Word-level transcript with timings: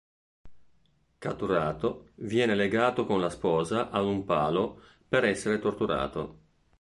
Catturato, 1.19 2.07
viene 2.15 2.55
legato 2.55 3.05
con 3.05 3.21
la 3.21 3.29
sposa 3.29 3.91
a 3.91 4.01
un 4.01 4.25
palo 4.25 4.81
per 5.07 5.25
essere 5.25 5.59
torturato. 5.59 6.39